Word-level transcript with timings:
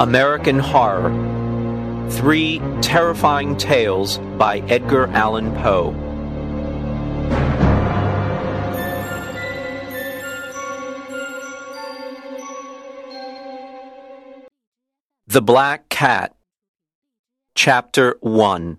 American 0.00 0.58
Horror 0.58 1.10
Three 2.10 2.60
Terrifying 2.80 3.56
Tales 3.56 4.18
by 4.38 4.58
Edgar 4.60 5.06
Allan 5.08 5.54
Poe. 5.56 5.92
The 15.26 15.42
Black 15.42 15.88
Cat 15.88 16.34
Chapter 17.54 18.16
1 18.20 18.78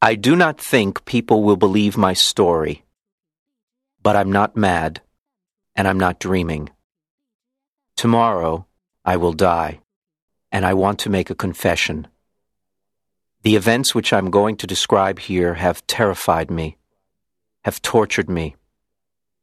I 0.00 0.16
do 0.16 0.34
not 0.34 0.60
think 0.60 1.04
people 1.04 1.44
will 1.44 1.56
believe 1.56 1.96
my 1.96 2.12
story, 2.12 2.84
but 4.02 4.16
I'm 4.16 4.32
not 4.32 4.56
mad, 4.56 5.00
and 5.76 5.86
I'm 5.86 5.98
not 5.98 6.18
dreaming. 6.18 6.70
Tomorrow, 7.96 8.66
I 9.04 9.16
will 9.16 9.32
die, 9.32 9.80
and 10.52 10.64
I 10.64 10.74
want 10.74 11.00
to 11.00 11.10
make 11.10 11.30
a 11.30 11.34
confession. 11.34 12.06
The 13.42 13.56
events 13.56 13.94
which 13.94 14.12
I'm 14.12 14.30
going 14.30 14.56
to 14.58 14.66
describe 14.66 15.18
here 15.18 15.54
have 15.54 15.84
terrified 15.88 16.50
me, 16.50 16.76
have 17.64 17.82
tortured 17.82 18.30
me, 18.30 18.54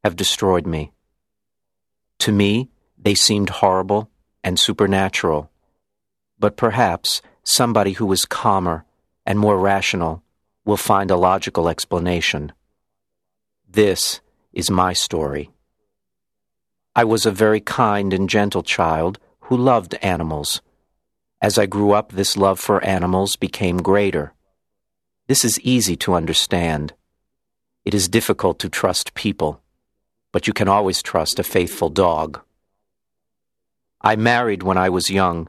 have 0.02 0.16
destroyed 0.16 0.66
me. 0.66 0.92
To 2.20 2.32
me, 2.32 2.70
they 2.96 3.14
seemed 3.14 3.50
horrible 3.50 4.10
and 4.42 4.58
supernatural, 4.58 5.50
but 6.38 6.56
perhaps 6.56 7.20
somebody 7.44 7.92
who 7.92 8.10
is 8.12 8.24
calmer 8.24 8.86
and 9.26 9.38
more 9.38 9.58
rational 9.58 10.22
will 10.64 10.78
find 10.78 11.10
a 11.10 11.16
logical 11.16 11.68
explanation. 11.68 12.52
This 13.68 14.20
is 14.52 14.70
my 14.70 14.94
story. 14.94 15.50
I 16.96 17.04
was 17.04 17.26
a 17.26 17.30
very 17.30 17.60
kind 17.60 18.14
and 18.14 18.28
gentle 18.28 18.62
child 18.62 19.18
who 19.50 19.56
loved 19.56 19.96
animals. 20.00 20.62
As 21.42 21.58
I 21.58 21.66
grew 21.66 21.90
up, 21.90 22.12
this 22.12 22.36
love 22.36 22.60
for 22.60 22.82
animals 22.84 23.34
became 23.34 23.78
greater. 23.78 24.32
This 25.26 25.44
is 25.44 25.58
easy 25.62 25.96
to 25.96 26.14
understand. 26.14 26.94
It 27.84 27.92
is 27.92 28.08
difficult 28.08 28.60
to 28.60 28.68
trust 28.68 29.12
people, 29.14 29.60
but 30.30 30.46
you 30.46 30.52
can 30.52 30.68
always 30.68 31.02
trust 31.02 31.40
a 31.40 31.42
faithful 31.42 31.88
dog. 31.88 32.40
I 34.00 34.14
married 34.14 34.62
when 34.62 34.78
I 34.78 34.88
was 34.88 35.10
young, 35.10 35.48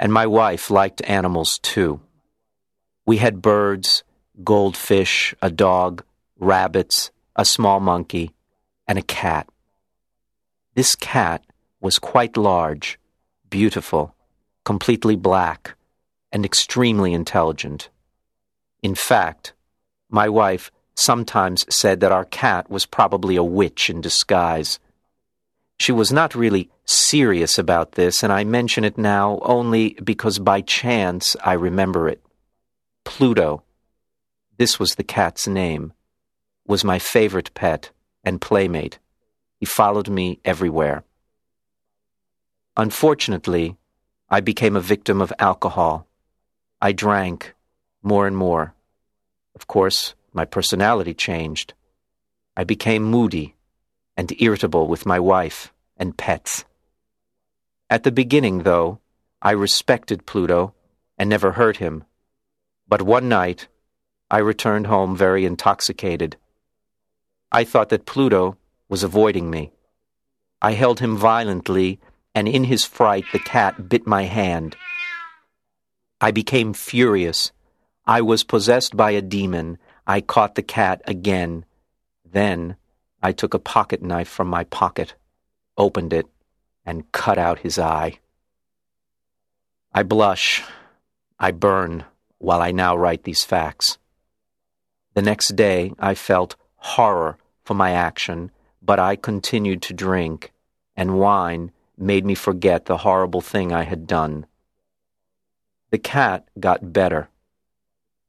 and 0.00 0.10
my 0.10 0.26
wife 0.26 0.70
liked 0.70 1.02
animals 1.04 1.58
too. 1.58 2.00
We 3.04 3.18
had 3.18 3.42
birds, 3.42 4.02
goldfish, 4.44 5.34
a 5.42 5.50
dog, 5.50 6.02
rabbits, 6.38 7.10
a 7.36 7.44
small 7.44 7.80
monkey, 7.80 8.30
and 8.88 8.98
a 8.98 9.02
cat. 9.02 9.46
This 10.74 10.94
cat 10.94 11.44
was 11.82 11.98
quite 11.98 12.38
large 12.38 12.98
beautiful, 13.50 14.14
completely 14.64 15.16
black, 15.16 15.76
and 16.32 16.44
extremely 16.44 17.12
intelligent. 17.12 17.88
In 18.82 18.94
fact, 18.94 19.52
my 20.08 20.28
wife 20.28 20.70
sometimes 20.94 21.64
said 21.74 22.00
that 22.00 22.12
our 22.12 22.24
cat 22.24 22.70
was 22.70 22.86
probably 22.86 23.36
a 23.36 23.44
witch 23.44 23.90
in 23.90 24.00
disguise. 24.00 24.78
She 25.78 25.92
was 25.92 26.12
not 26.12 26.34
really 26.34 26.70
serious 26.84 27.58
about 27.58 27.92
this, 27.92 28.22
and 28.22 28.32
I 28.32 28.44
mention 28.44 28.84
it 28.84 28.96
now 28.96 29.38
only 29.42 29.90
because 30.02 30.38
by 30.38 30.62
chance 30.62 31.36
I 31.44 31.52
remember 31.52 32.08
it. 32.08 32.22
Pluto, 33.04 33.62
this 34.58 34.78
was 34.78 34.94
the 34.94 35.04
cat's 35.04 35.46
name, 35.46 35.92
was 36.66 36.82
my 36.82 36.98
favorite 36.98 37.52
pet 37.54 37.90
and 38.24 38.40
playmate. 38.40 38.98
He 39.60 39.66
followed 39.66 40.08
me 40.08 40.40
everywhere. 40.44 41.04
Unfortunately, 42.76 43.78
I 44.28 44.40
became 44.40 44.76
a 44.76 44.80
victim 44.80 45.22
of 45.22 45.32
alcohol. 45.38 46.06
I 46.82 46.92
drank 46.92 47.54
more 48.02 48.26
and 48.26 48.36
more. 48.36 48.74
Of 49.54 49.66
course, 49.66 50.14
my 50.34 50.44
personality 50.44 51.14
changed. 51.14 51.72
I 52.54 52.64
became 52.64 53.02
moody 53.02 53.54
and 54.16 54.30
irritable 54.40 54.88
with 54.88 55.06
my 55.06 55.18
wife 55.18 55.72
and 55.96 56.18
pets. 56.18 56.66
At 57.88 58.02
the 58.02 58.12
beginning, 58.12 58.64
though, 58.64 58.98
I 59.40 59.52
respected 59.52 60.26
Pluto 60.26 60.74
and 61.16 61.30
never 61.30 61.52
hurt 61.52 61.78
him. 61.78 62.04
But 62.86 63.00
one 63.00 63.28
night, 63.28 63.68
I 64.30 64.38
returned 64.38 64.86
home 64.88 65.16
very 65.16 65.46
intoxicated. 65.46 66.36
I 67.50 67.64
thought 67.64 67.88
that 67.88 68.06
Pluto 68.06 68.58
was 68.88 69.02
avoiding 69.02 69.50
me. 69.50 69.72
I 70.60 70.72
held 70.72 71.00
him 71.00 71.16
violently 71.16 72.00
and 72.36 72.46
in 72.46 72.64
his 72.64 72.84
fright 72.84 73.24
the 73.32 73.38
cat 73.38 73.88
bit 73.88 74.06
my 74.06 74.24
hand. 74.24 74.76
I 76.20 76.30
became 76.30 76.74
furious. 76.74 77.50
I 78.06 78.20
was 78.20 78.44
possessed 78.44 78.94
by 78.94 79.12
a 79.12 79.22
demon. 79.22 79.78
I 80.06 80.20
caught 80.20 80.54
the 80.54 80.62
cat 80.62 81.00
again. 81.06 81.64
Then 82.30 82.76
I 83.22 83.32
took 83.32 83.54
a 83.54 83.58
pocket 83.58 84.02
knife 84.02 84.28
from 84.28 84.48
my 84.48 84.64
pocket, 84.64 85.14
opened 85.78 86.12
it, 86.12 86.26
and 86.84 87.10
cut 87.10 87.38
out 87.38 87.60
his 87.60 87.78
eye. 87.78 88.18
I 89.94 90.02
blush. 90.02 90.62
I 91.40 91.52
burn 91.52 92.04
while 92.36 92.60
I 92.60 92.70
now 92.70 92.94
write 92.94 93.24
these 93.24 93.44
facts. 93.44 93.96
The 95.14 95.22
next 95.22 95.56
day 95.56 95.94
I 95.98 96.14
felt 96.14 96.56
horror 96.76 97.38
for 97.64 97.72
my 97.72 97.92
action, 97.92 98.50
but 98.82 98.98
I 98.98 99.16
continued 99.16 99.80
to 99.82 99.94
drink, 99.94 100.52
and 100.94 101.18
wine 101.18 101.72
made 101.98 102.24
me 102.24 102.34
forget 102.34 102.86
the 102.86 102.98
horrible 102.98 103.40
thing 103.40 103.72
I 103.72 103.84
had 103.84 104.06
done. 104.06 104.46
The 105.90 105.98
cat 105.98 106.48
got 106.58 106.92
better. 106.92 107.28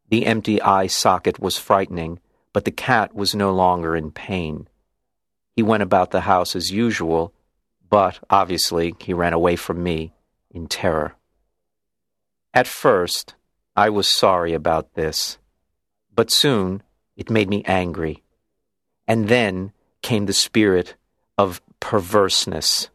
The 0.09 0.25
empty 0.25 0.61
eye 0.61 0.87
socket 0.87 1.39
was 1.39 1.57
frightening, 1.57 2.19
but 2.53 2.65
the 2.65 2.71
cat 2.71 3.13
was 3.13 3.35
no 3.35 3.53
longer 3.53 3.95
in 3.95 4.11
pain. 4.11 4.67
He 5.55 5.63
went 5.63 5.83
about 5.83 6.11
the 6.11 6.21
house 6.21 6.55
as 6.55 6.71
usual, 6.71 7.33
but 7.89 8.19
obviously 8.29 8.93
he 8.99 9.13
ran 9.13 9.33
away 9.33 9.55
from 9.55 9.83
me 9.83 10.13
in 10.51 10.67
terror. 10.67 11.15
At 12.53 12.67
first, 12.67 13.35
I 13.75 13.89
was 13.89 14.07
sorry 14.07 14.53
about 14.53 14.93
this, 14.93 15.37
but 16.13 16.31
soon 16.31 16.83
it 17.15 17.29
made 17.29 17.49
me 17.49 17.63
angry. 17.65 18.23
And 19.07 19.27
then 19.29 19.71
came 20.01 20.25
the 20.25 20.33
spirit 20.33 20.95
of 21.37 21.61
perverseness. 21.79 22.89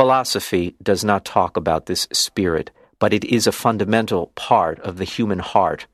Philosophy 0.00 0.74
does 0.82 1.04
not 1.04 1.26
talk 1.26 1.58
about 1.58 1.84
this 1.84 2.08
spirit, 2.10 2.70
but 2.98 3.12
it 3.12 3.22
is 3.22 3.46
a 3.46 3.52
fundamental 3.52 4.28
part 4.28 4.80
of 4.80 4.96
the 4.96 5.04
human 5.04 5.40
heart. 5.40 5.86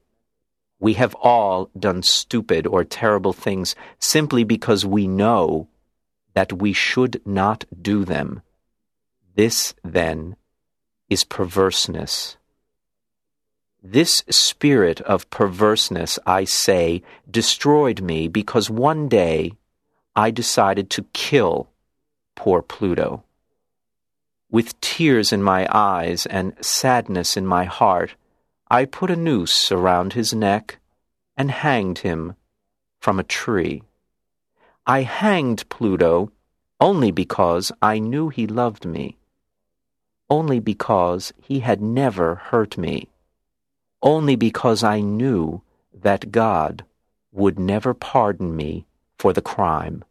We 0.79 0.93
have 0.93 1.17
all 1.17 1.71
done 1.77 2.05
stupid 2.05 2.69
or 2.69 2.85
terrible 2.85 3.33
things 3.33 3.75
simply 3.99 4.45
because 4.45 4.87
we 4.87 5.09
know 5.09 5.67
that 6.35 6.53
we 6.53 6.73
should 6.73 7.21
not 7.27 7.65
do 7.83 8.05
them. 8.05 8.43
This, 9.35 9.75
then, 9.83 10.37
is 11.11 11.25
perverseness. 11.25 12.37
This 13.83 14.23
spirit 14.31 15.01
of 15.01 15.29
perverseness, 15.31 16.17
I 16.25 16.45
say, 16.45 17.03
destroyed 17.29 18.01
me 18.01 18.29
because 18.29 18.71
one 18.71 19.09
day 19.09 19.55
I 20.15 20.31
decided 20.31 20.91
to 20.91 21.07
kill 21.13 21.71
poor 22.37 22.63
Pluto. 22.63 23.25
With 24.51 24.81
tears 24.81 25.33
in 25.33 25.43
my 25.43 25.67
eyes 25.71 26.25
and 26.25 26.55
sadness 26.65 27.37
in 27.37 27.47
my 27.47 27.65
heart, 27.65 28.15
I 28.69 28.85
put 28.85 29.11
a 29.11 29.17
noose 29.17 29.73
around 29.73 30.13
his 30.13 30.33
neck 30.33 30.79
and 31.37 31.51
hanged 31.51 31.99
him 31.99 32.35
from 33.01 33.19
a 33.19 33.25
tree. 33.25 33.83
I 34.87 35.03
hanged 35.03 35.69
Pluto 35.69 36.31
only 36.81 37.11
because 37.11 37.73
I 37.83 37.99
knew 37.99 38.29
he 38.29 38.47
loved 38.47 38.85
me, 38.85 39.17
only 40.31 40.61
because 40.61 41.33
he 41.43 41.61
had 41.61 41.81
never 41.81 42.37
hurt 42.37 42.79
me, 42.79 43.09
only 44.03 44.37
because 44.37 44.85
I 44.85 45.01
knew 45.01 45.63
that 45.93 46.31
God 46.31 46.85
would 47.33 47.59
never 47.59 47.95
pardon 47.95 48.55
me 48.55 48.87
for 49.19 49.33
the 49.33 49.43
crime. 49.43 50.05